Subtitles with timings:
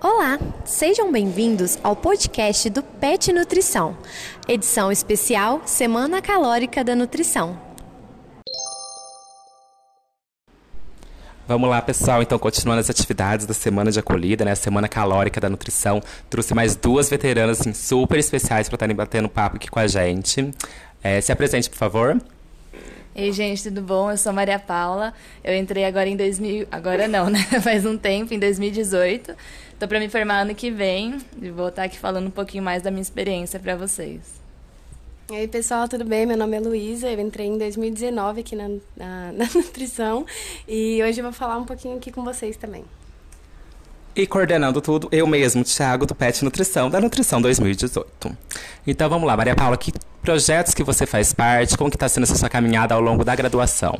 [0.00, 3.98] Olá, sejam bem-vindos ao podcast do PET Nutrição,
[4.46, 7.60] edição especial Semana Calórica da Nutrição.
[11.48, 12.22] Vamos lá, pessoal.
[12.22, 14.52] Então, continuando as atividades da semana de acolhida, né?
[14.52, 16.00] A semana calórica da nutrição.
[16.30, 20.54] Trouxe mais duas veteranas assim, super especiais para estarem batendo papo aqui com a gente.
[21.02, 22.16] É, se apresente, por favor.
[23.14, 24.10] Ei, gente, tudo bom?
[24.10, 25.12] Eu sou Maria Paula.
[25.42, 26.68] Eu entrei agora em 2000.
[26.70, 27.40] Agora não, né?
[27.62, 29.34] Faz um tempo, em 2018.
[29.78, 32.82] Tô para me formar ano que vem e vou estar aqui falando um pouquinho mais
[32.82, 34.38] da minha experiência para vocês.
[35.30, 36.24] E aí, pessoal, tudo bem?
[36.24, 40.24] Meu nome é Luísa, eu entrei em 2019 aqui na, na, na, nutrição
[40.66, 42.82] e hoje eu vou falar um pouquinho aqui com vocês também.
[44.14, 48.36] E coordenando tudo, eu mesmo, Thiago, do PET Nutrição, da Nutrição 2018.
[48.86, 52.24] Então vamos lá, Maria Paula, que projetos que você faz parte, como que está sendo
[52.24, 53.98] essa sua caminhada ao longo da graduação?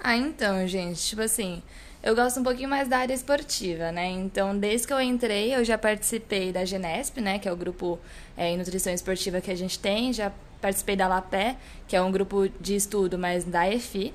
[0.00, 1.62] Ah, então, gente, tipo assim,
[2.02, 4.06] eu gosto um pouquinho mais da área esportiva, né?
[4.10, 7.38] Então, desde que eu entrei, eu já participei da Genesp, né?
[7.38, 7.98] Que é o grupo
[8.36, 10.12] é, em nutrição esportiva que a gente tem.
[10.12, 11.56] Já participei da LAPé,
[11.88, 14.12] que é um grupo de estudo, mas da EFI.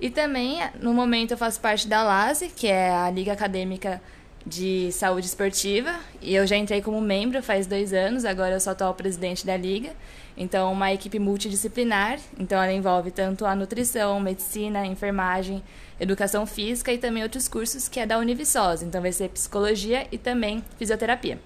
[0.00, 4.00] E também, no momento, eu faço parte da LASE, que é a Liga Acadêmica
[4.46, 5.94] de Saúde Esportiva.
[6.20, 9.56] E eu já entrei como membro faz dois anos, agora eu sou atual presidente da
[9.56, 9.90] Liga.
[10.36, 12.18] Então, uma equipe multidisciplinar.
[12.38, 15.62] Então, ela envolve tanto a nutrição, medicina, enfermagem,
[15.98, 18.84] educação física e também outros cursos que é da Univiçosa.
[18.84, 21.38] Então, vai ser psicologia e também fisioterapia.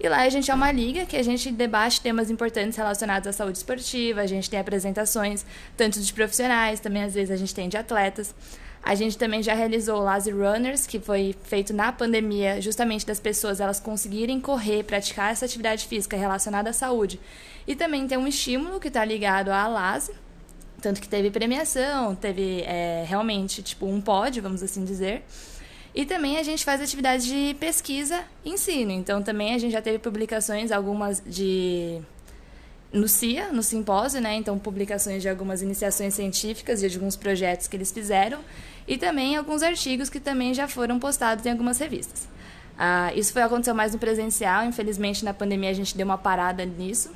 [0.00, 3.32] E lá a gente é uma liga que a gente debate temas importantes relacionados à
[3.32, 7.68] saúde esportiva, a gente tem apresentações tanto de profissionais, também às vezes a gente tem
[7.68, 8.34] de atletas.
[8.82, 13.20] A gente também já realizou o Lazy Runners, que foi feito na pandemia, justamente das
[13.20, 17.20] pessoas elas conseguirem correr, praticar essa atividade física relacionada à saúde.
[17.64, 20.12] E também tem um estímulo que está ligado à Lazy,
[20.80, 25.22] tanto que teve premiação, teve é, realmente tipo um pódio, vamos assim dizer.
[25.94, 28.92] E também a gente faz atividades de pesquisa e ensino.
[28.92, 32.00] Então também a gente já teve publicações, algumas de
[32.92, 34.34] no CIA, no simpósio, né?
[34.34, 38.40] Então publicações de algumas iniciações científicas e de alguns projetos que eles fizeram
[38.86, 42.28] e também alguns artigos que também já foram postados em algumas revistas.
[42.78, 46.64] Ah, isso foi aconteceu mais no presencial, infelizmente na pandemia a gente deu uma parada
[46.64, 47.10] nisso,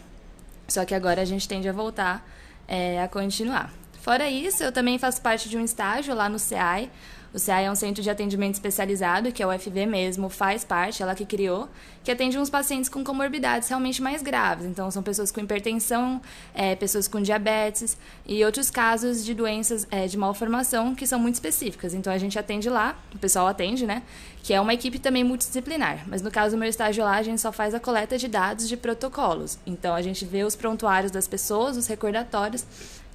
[0.69, 2.27] só que agora a gente tende a voltar
[2.69, 3.73] é, a continuar.
[4.01, 6.91] Fora isso, eu também faço parte de um estágio lá no CEAI.
[7.33, 11.03] O CEAI é um centro de atendimento especializado, que é o UFV mesmo, faz parte,
[11.03, 11.69] ela que criou,
[12.03, 14.65] que atende uns pacientes com comorbidades realmente mais graves.
[14.65, 16.21] Então, são pessoas com hipertensão,
[16.55, 21.35] é, pessoas com diabetes e outros casos de doenças é, de malformação que são muito
[21.35, 21.95] específicas.
[21.95, 24.03] Então, a gente atende lá, o pessoal atende, né?
[24.43, 26.05] Que é uma equipe também multidisciplinar.
[26.07, 28.69] Mas no caso do meu estágio lá, a gente só faz a coleta de dados
[28.69, 29.59] de protocolos.
[29.67, 32.65] Então, a gente vê os prontuários das pessoas, os recordatórios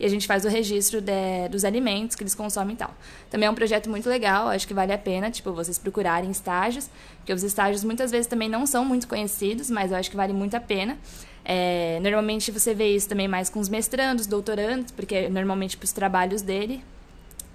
[0.02, 2.92] e a gente faz o registro de, dos alimentos que eles consomem e tal.
[3.30, 6.90] Também é um projeto muito legal, acho que vale a pena, tipo, vocês procurarem estágios,
[7.18, 10.34] porque os estágios muitas vezes também não são muito conhecidos, mas eu acho que vale
[10.34, 10.98] muito a pena.
[11.46, 15.92] É, normalmente você vê isso também mais com os mestrandos, doutorandos, porque normalmente para os
[15.92, 16.84] trabalhos dele.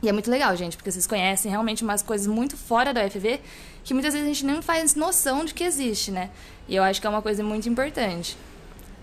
[0.01, 3.41] E é muito legal, gente, porque vocês conhecem realmente umas coisas muito fora da UFV
[3.83, 6.31] que muitas vezes a gente nem faz noção de que existe, né?
[6.69, 8.37] E eu acho que é uma coisa muito importante.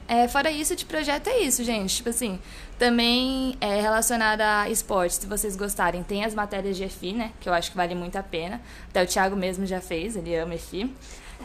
[0.07, 1.95] É, fora isso, de projeto é isso, gente.
[1.95, 2.39] Tipo assim,
[2.77, 7.31] também é relacionada a esporte, se vocês gostarem, tem as matérias de EFI, né?
[7.39, 8.61] Que eu acho que vale muito a pena.
[8.89, 10.93] Até o Thiago mesmo já fez, ele ama EFI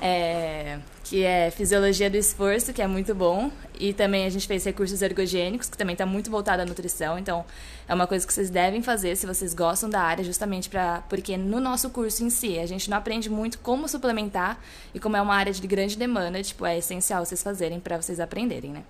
[0.00, 3.50] é, que é Fisiologia do Esforço, que é muito bom.
[3.78, 7.18] E também a gente fez recursos ergogênicos, que também está muito voltado à nutrição.
[7.18, 7.44] Então,
[7.86, 11.36] é uma coisa que vocês devem fazer se vocês gostam da área, justamente para porque
[11.36, 14.58] no nosso curso em si, a gente não aprende muito como suplementar
[14.94, 18.20] e como é uma área de grande demanda, tipo, é essencial vocês fazerem para vocês
[18.20, 18.82] aprenderem, né?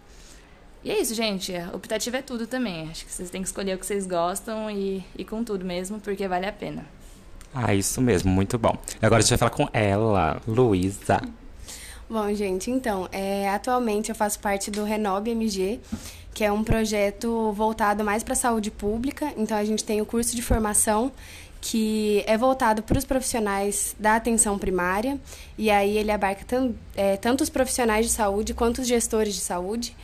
[0.84, 1.52] E é isso, gente.
[1.72, 2.88] Optativo é tudo também.
[2.88, 5.98] Acho que vocês têm que escolher o que vocês gostam e, e com tudo mesmo,
[6.00, 6.86] porque vale a pena.
[7.52, 8.76] Ah, isso mesmo, muito bom.
[9.00, 11.20] Agora a gente vai falar com ela, Luísa.
[12.08, 15.80] Bom, gente, então, é, atualmente eu faço parte do Renob MG,
[16.32, 19.32] que é um projeto voltado mais para a saúde pública.
[19.36, 21.12] Então, a gente tem o curso de formação
[21.60, 25.18] que é voltado para os profissionais da atenção primária,
[25.56, 26.44] e aí ele abarca
[26.94, 29.94] é, tanto os profissionais de saúde quanto os gestores de saúde.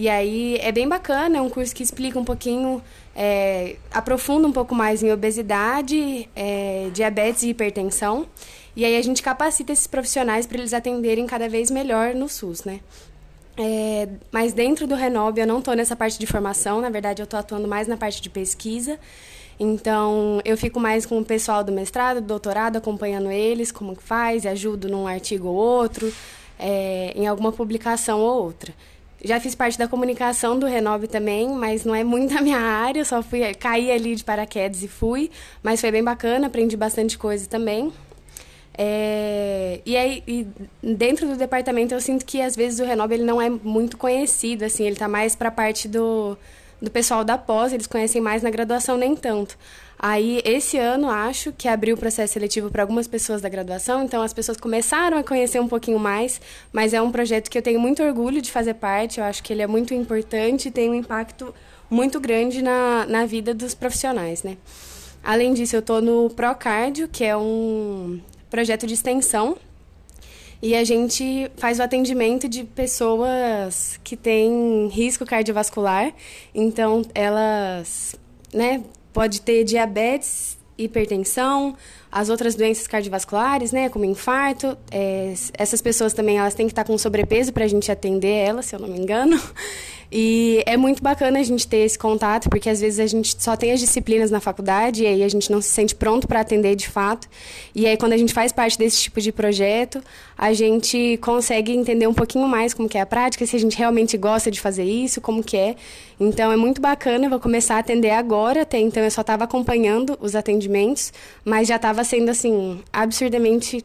[0.00, 2.80] E aí é bem bacana, é um curso que explica um pouquinho,
[3.16, 8.24] é, aprofunda um pouco mais em obesidade, é, diabetes e hipertensão.
[8.76, 12.62] E aí a gente capacita esses profissionais para eles atenderem cada vez melhor no SUS,
[12.62, 12.78] né?
[13.56, 17.24] É, mas dentro do Renob eu não estou nessa parte de formação, na verdade eu
[17.24, 19.00] estou atuando mais na parte de pesquisa.
[19.58, 24.02] Então eu fico mais com o pessoal do mestrado, do doutorado, acompanhando eles, como que
[24.04, 26.14] faz, ajudo num artigo ou outro,
[26.56, 28.72] é, em alguma publicação ou outra.
[29.24, 33.04] Já fiz parte da comunicação do Renove também, mas não é muito a minha área,
[33.04, 35.30] só fui caí ali de paraquedas e fui,
[35.62, 37.92] mas foi bem bacana, aprendi bastante coisa também.
[38.80, 39.80] É...
[39.84, 40.46] E aí, e
[40.80, 44.64] dentro do departamento, eu sinto que às vezes o Renob ele não é muito conhecido,
[44.64, 46.38] assim, ele está mais para a parte do,
[46.80, 49.58] do pessoal da pós, eles conhecem mais na graduação, nem tanto.
[49.98, 54.22] Aí, esse ano, acho que abriu o processo seletivo para algumas pessoas da graduação, então
[54.22, 56.40] as pessoas começaram a conhecer um pouquinho mais,
[56.72, 59.52] mas é um projeto que eu tenho muito orgulho de fazer parte, eu acho que
[59.52, 61.52] ele é muito importante e tem um impacto
[61.90, 64.56] muito grande na, na vida dos profissionais, né?
[65.24, 69.56] Além disso, eu estou no Procardio, que é um projeto de extensão
[70.62, 76.12] e a gente faz o atendimento de pessoas que têm risco cardiovascular.
[76.54, 78.16] Então, elas,
[78.52, 78.82] né,
[79.18, 81.76] pode ter diabetes, hipertensão,
[82.10, 84.78] as outras doenças cardiovasculares, né, como infarto.
[84.92, 88.66] É, essas pessoas também elas têm que estar com sobrepeso para a gente atender elas,
[88.66, 89.36] se eu não me engano.
[90.10, 93.56] E é muito bacana a gente ter esse contato, porque às vezes a gente só
[93.56, 96.74] tem as disciplinas na faculdade e aí a gente não se sente pronto para atender
[96.76, 97.28] de fato.
[97.74, 100.02] E aí quando a gente faz parte desse tipo de projeto,
[100.36, 103.76] a gente consegue entender um pouquinho mais como que é a prática, se a gente
[103.76, 105.76] realmente gosta de fazer isso, como que é.
[106.18, 109.44] Então é muito bacana, eu vou começar a atender agora, até então eu só estava
[109.44, 111.12] acompanhando os atendimentos,
[111.44, 113.84] mas já estava sendo assim absurdamente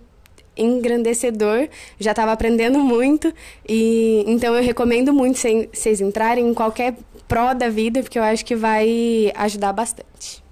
[0.55, 1.67] engrandecedor,
[1.99, 3.33] já estava aprendendo muito
[3.67, 5.39] e então eu recomendo muito
[5.73, 6.95] vocês entrarem em qualquer
[7.27, 10.43] pró da vida porque eu acho que vai ajudar bastante.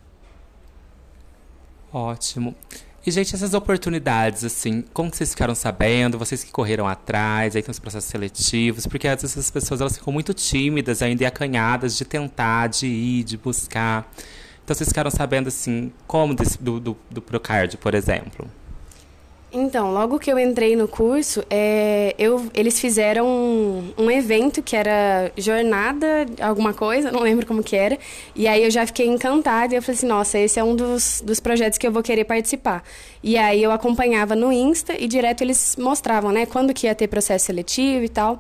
[1.94, 2.56] Ótimo.
[3.06, 6.20] E, gente, essas oportunidades, assim, como que vocês ficaram sabendo?
[6.20, 9.98] Vocês que correram atrás, aí tem os processos seletivos, porque às vezes as pessoas elas
[9.98, 14.08] ficam muito tímidas ainda e acanhadas de tentar, de ir, de buscar.
[14.64, 18.48] Então, vocês ficaram sabendo, assim, como desse, do, do, do Procard, por exemplo?
[19.54, 24.78] Então, logo que eu entrei no curso, é, eu, eles fizeram um, um, evento que
[24.78, 28.00] era jornada, alguma coisa, não lembro como que era.
[28.34, 31.22] E aí eu já fiquei encantada e eu falei assim, nossa, esse é um dos,
[31.26, 32.82] dos projetos que eu vou querer participar.
[33.22, 37.10] E aí eu acompanhava no Insta e direto eles mostravam, né, quando que ia ter
[37.10, 38.40] processo seletivo e tal.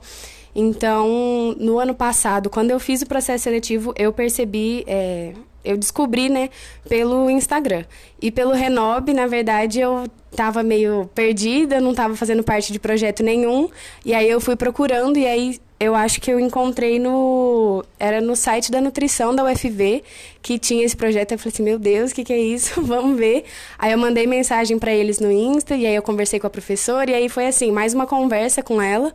[0.55, 6.29] Então, no ano passado, quando eu fiz o processo seletivo, eu percebi é, eu descobri,
[6.29, 6.49] né,
[6.87, 7.83] pelo Instagram.
[8.21, 10.05] E pelo Renob, na verdade, eu
[10.36, 13.69] tava meio perdida, não tava fazendo parte de projeto nenhum.
[14.06, 18.36] E aí eu fui procurando e aí eu acho que eu encontrei no era no
[18.36, 20.04] site da nutrição da UFV
[20.42, 21.33] que tinha esse projeto.
[21.33, 22.81] Eu falei assim, meu Deus, o que, que é isso?
[22.86, 23.45] Vamos ver.
[23.78, 27.12] Aí eu mandei mensagem para eles no Insta e aí eu conversei com a professora
[27.12, 29.13] e aí foi assim, mais uma conversa com ela.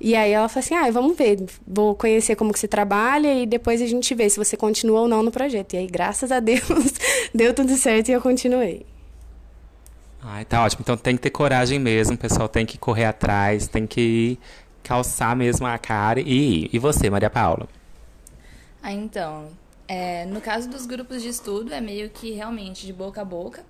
[0.00, 3.46] E aí ela falou assim: ah, vamos ver, vou conhecer como que você trabalha e
[3.46, 5.74] depois a gente vê se você continua ou não no projeto.
[5.74, 6.62] E aí, graças a Deus,
[7.34, 8.84] deu tudo certo e eu continuei.
[10.28, 10.80] Ai, tá ótimo.
[10.82, 14.36] Então tem que ter coragem mesmo, o pessoal tem que correr atrás, tem que
[14.82, 16.68] calçar mesmo a cara e.
[16.72, 17.68] E você, Maria Paula?
[18.82, 19.48] Ah, então,
[19.86, 23.64] é, no caso dos grupos de estudo, é meio que realmente de boca a boca.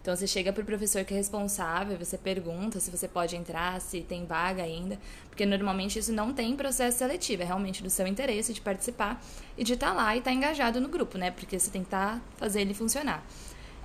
[0.00, 3.78] Então você chega para o professor que é responsável, você pergunta se você pode entrar,
[3.78, 8.06] se tem vaga ainda, porque normalmente isso não tem processo seletivo, é realmente do seu
[8.06, 9.22] interesse de participar
[9.58, 11.30] e de estar tá lá e estar tá engajado no grupo, né?
[11.30, 13.22] Porque você tem que estar tá, fazer ele funcionar.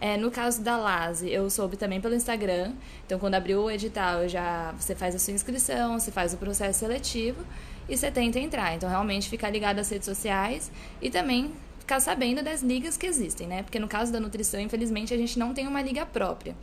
[0.04, 2.74] É, no caso da LASE, eu soube também pelo Instagram.
[3.06, 6.80] Então, quando abriu o edital, já você faz a sua inscrição, você faz o processo
[6.80, 7.42] seletivo
[7.88, 8.76] e você tenta entrar.
[8.76, 10.70] Então, realmente ficar ligado às redes sociais
[11.02, 13.64] e também ficar sabendo das ligas que existem, né?
[13.64, 16.54] Porque no caso da nutrição, infelizmente, a gente não tem uma liga própria.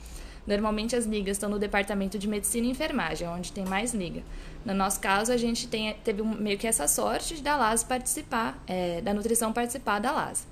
[0.46, 4.20] Normalmente as ligas estão no departamento de medicina e enfermagem, onde tem mais liga.
[4.66, 9.00] No nosso caso, a gente tem, teve meio que essa sorte da LAS participar, é,
[9.00, 10.46] da nutrição participar da LAS.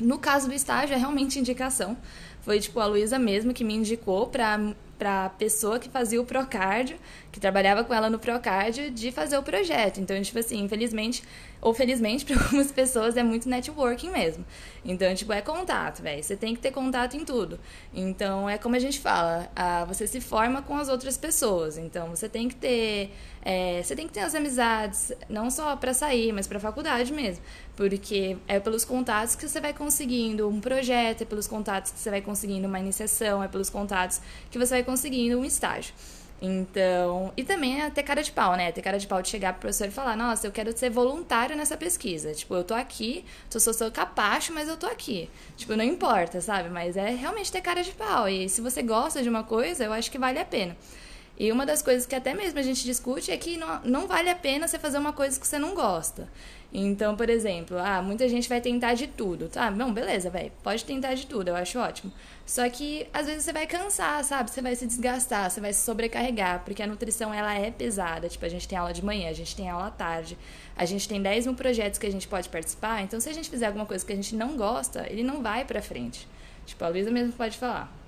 [0.00, 1.96] No caso do estágio, é realmente indicação.
[2.42, 6.24] Foi tipo a Luísa mesmo que me indicou para para a pessoa que fazia o
[6.24, 6.96] Procárdio,
[7.30, 10.00] que trabalhava com ela no Procárdio, de fazer o projeto.
[10.00, 11.22] Então, tipo assim, infelizmente,
[11.60, 14.44] ou felizmente, para algumas pessoas é muito networking mesmo.
[14.84, 16.22] Então, tipo, é contato, velho.
[16.22, 17.58] Você tem que ter contato em tudo.
[17.92, 21.76] Então, é como a gente fala, a, você se forma com as outras pessoas.
[21.78, 23.10] Então, você tem que ter.
[23.46, 27.42] É, você tem que ter as amizades, não só para sair, mas para faculdade mesmo.
[27.76, 32.08] Porque é pelos contatos que você vai conseguindo um projeto, é pelos contatos que você
[32.08, 34.20] vai conseguindo uma iniciação, é pelos contatos
[34.50, 34.93] que você vai conseguindo
[35.36, 35.94] um estágio.
[36.42, 38.70] Então, e também é ter cara de pau, né?
[38.70, 41.56] Ter cara de pau de chegar pro professor e falar: Nossa, eu quero ser voluntário
[41.56, 42.34] nessa pesquisa.
[42.34, 45.30] Tipo, eu tô aqui, tô, sou seu capacho, mas eu tô aqui.
[45.56, 46.68] Tipo, não importa, sabe?
[46.68, 48.28] Mas é realmente ter cara de pau.
[48.28, 50.76] E se você gosta de uma coisa, eu acho que vale a pena.
[51.36, 54.30] E uma das coisas que até mesmo a gente discute é que não, não vale
[54.30, 56.28] a pena você fazer uma coisa que você não gosta.
[56.72, 59.48] Então, por exemplo, ah, muita gente vai tentar de tudo.
[59.48, 60.50] Tá, bom, beleza, velho.
[60.62, 62.12] Pode tentar de tudo, eu acho ótimo.
[62.44, 64.50] Só que às vezes você vai cansar, sabe?
[64.50, 68.28] Você vai se desgastar, você vai se sobrecarregar, porque a nutrição ela é pesada.
[68.28, 70.36] Tipo, a gente tem aula de manhã, a gente tem aula à tarde,
[70.76, 73.02] a gente tem 10 mil projetos que a gente pode participar.
[73.02, 75.64] Então, se a gente fizer alguma coisa que a gente não gosta, ele não vai
[75.64, 76.28] pra frente.
[76.66, 78.03] Tipo, a Luísa mesmo pode falar.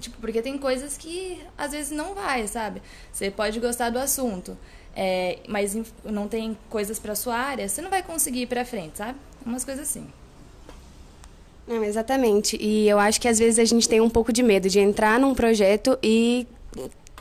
[0.00, 2.80] Tipo, porque tem coisas que às vezes não vai, sabe?
[3.12, 4.56] Você pode gostar do assunto,
[4.94, 8.98] é, mas não tem coisas para sua área, você não vai conseguir ir para frente,
[8.98, 9.18] sabe?
[9.44, 10.06] Umas coisas assim.
[11.66, 12.56] Não, exatamente.
[12.60, 15.20] E eu acho que às vezes a gente tem um pouco de medo de entrar
[15.20, 16.46] num projeto e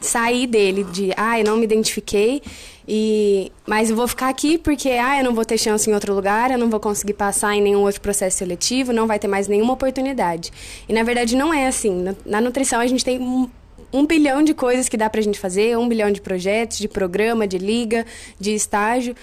[0.02, 2.42] sair dele de, ah, eu não me identifiquei
[2.88, 6.14] e mas eu vou ficar aqui porque ah, eu não vou ter chance em outro
[6.14, 9.48] lugar, eu não vou conseguir passar em nenhum outro processo seletivo, não vai ter mais
[9.48, 10.52] nenhuma oportunidade.
[10.88, 12.06] E na verdade não é assim.
[12.26, 13.50] Na nutrição a gente tem um,
[13.92, 17.46] um bilhão de coisas que dá pra gente fazer, um bilhão de projetos, de programa,
[17.46, 18.06] de liga,
[18.40, 19.16] de estágio.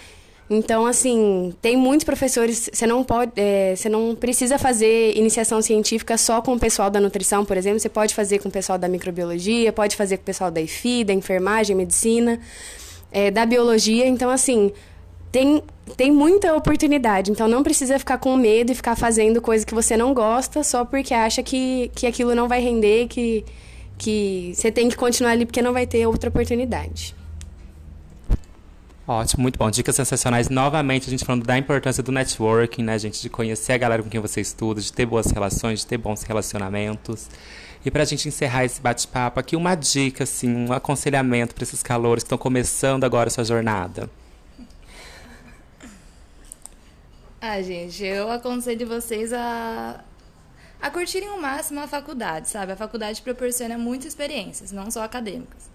[0.49, 2.69] Então, assim, tem muitos professores.
[2.73, 7.01] Você não pode, é, você não precisa fazer iniciação científica só com o pessoal da
[7.01, 7.81] nutrição, por exemplo.
[7.81, 11.05] Você pode fazer com o pessoal da microbiologia, pode fazer com o pessoal da IFI,
[11.05, 12.39] da enfermagem, medicina,
[13.11, 14.07] é, da biologia.
[14.07, 14.71] Então, assim,
[15.33, 15.63] tem,
[15.97, 17.31] tem muita oportunidade.
[17.31, 20.85] Então, não precisa ficar com medo e ficar fazendo coisa que você não gosta só
[20.85, 23.47] porque acha que, que aquilo não vai render, que,
[23.97, 27.17] que você tem que continuar ali porque não vai ter outra oportunidade.
[29.07, 29.71] Ótimo, muito bom.
[29.71, 30.49] Dicas sensacionais.
[30.49, 33.21] Novamente, a gente falando da importância do networking, né, gente?
[33.21, 36.23] De conhecer a galera com quem você estuda, de ter boas relações, de ter bons
[36.23, 37.29] relacionamentos.
[37.85, 41.83] E para a gente encerrar esse bate-papo aqui, uma dica, assim, um aconselhamento para esses
[41.83, 44.09] calores que estão começando agora a sua jornada.
[47.43, 50.03] Ah, gente, eu aconselho vocês a,
[50.81, 52.73] a curtirem o máximo a faculdade, sabe?
[52.73, 55.74] A faculdade proporciona muitas experiências, não só acadêmicas.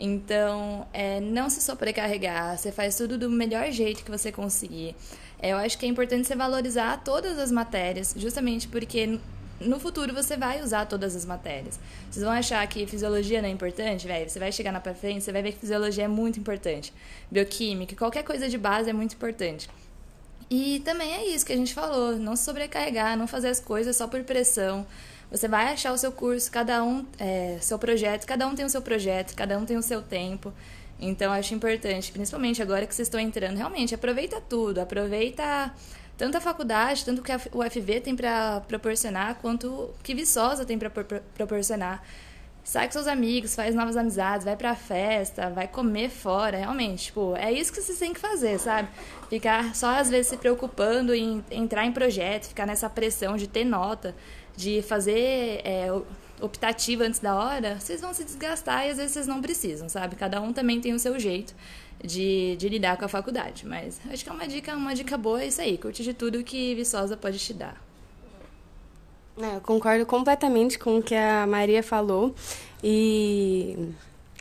[0.00, 4.94] Então, é, não se sobrecarregar, você faz tudo do melhor jeito que você conseguir.
[5.40, 9.18] É, eu acho que é importante você valorizar todas as matérias, justamente porque
[9.60, 11.80] no futuro você vai usar todas as matérias.
[12.10, 14.28] Vocês vão achar que fisiologia não é importante, velho?
[14.28, 16.92] Você vai chegar na frente, você vai ver que fisiologia é muito importante.
[17.30, 19.68] Bioquímica, qualquer coisa de base é muito importante.
[20.50, 23.96] E também é isso que a gente falou, não se sobrecarregar, não fazer as coisas
[23.96, 24.86] só por pressão.
[25.30, 28.70] Você vai achar o seu curso, cada um, é, seu projeto, cada um tem o
[28.70, 30.52] seu projeto, cada um tem o seu tempo.
[30.98, 35.72] Então, acho importante, principalmente agora que vocês estão entrando, realmente, aproveita tudo, aproveita
[36.16, 40.90] tanto a faculdade, tanto que o UFV tem para proporcionar, quanto que Viçosa tem para
[40.90, 42.02] proporcionar.
[42.64, 47.34] Sai com seus amigos, faz novas amizades, vai pra festa, vai comer fora, realmente, tipo,
[47.36, 48.88] é isso que vocês têm que fazer, sabe?
[49.30, 53.64] Ficar só às vezes se preocupando em entrar em projeto, ficar nessa pressão de ter
[53.64, 54.14] nota
[54.58, 55.86] de fazer é,
[56.40, 60.16] optativa antes da hora, vocês vão se desgastar e às vezes vocês não precisam, sabe?
[60.16, 61.54] Cada um também tem o seu jeito
[62.02, 63.64] de, de lidar com a faculdade.
[63.64, 66.42] Mas acho que é uma dica, uma dica boa é isso aí, curte de tudo
[66.42, 67.80] que Viçosa pode te dar.
[69.40, 72.34] É, eu concordo completamente com o que a Maria falou.
[72.82, 73.76] E.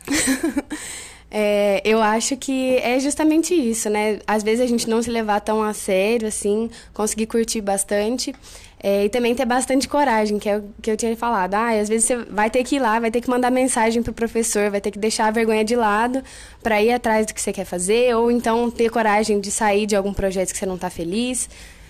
[1.29, 4.19] É, eu acho que é justamente isso, né?
[4.25, 8.33] Às vezes a gente não se levar tão a sério, assim, conseguir curtir bastante.
[8.81, 11.55] É, e também ter bastante coragem, que é o que eu tinha falado.
[11.55, 14.13] Ah, às vezes você vai ter que ir lá, vai ter que mandar mensagem pro
[14.13, 16.23] professor, vai ter que deixar a vergonha de lado
[16.61, 19.95] para ir atrás do que você quer fazer, ou então ter coragem de sair de
[19.95, 21.49] algum projeto que você não está feliz.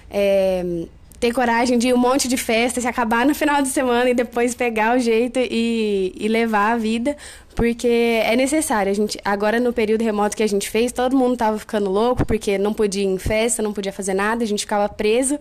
[0.10, 0.64] É,
[1.20, 4.14] ter coragem de ir um monte de festa, se acabar no final de semana e
[4.14, 7.18] depois pegar o jeito e, e levar a vida,
[7.56, 7.88] porque
[8.24, 8.92] é necessário.
[8.92, 12.24] A gente, agora, no período remoto que a gente fez, todo mundo estava ficando louco,
[12.26, 15.40] porque não podia ir em festa, não podia fazer nada, a gente ficava preso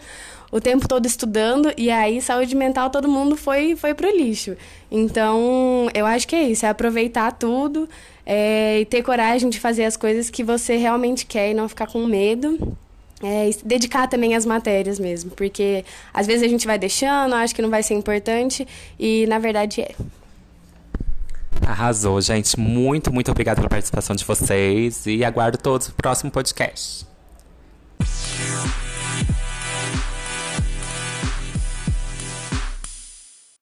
[0.50, 4.56] o tempo todo estudando, e aí saúde mental todo mundo foi, foi pro lixo.
[4.90, 7.88] Então, eu acho que é isso, é aproveitar tudo
[8.24, 11.86] é, e ter coragem de fazer as coisas que você realmente quer e não ficar
[11.86, 12.76] com medo
[13.22, 17.62] é, dedicar também às matérias mesmo, porque às vezes a gente vai deixando, acha que
[17.62, 18.66] não vai ser importante
[18.98, 19.94] e na verdade é.
[21.66, 22.58] Arrasou, gente.
[22.58, 27.06] Muito, muito obrigado pela participação de vocês e aguardo todos o próximo podcast.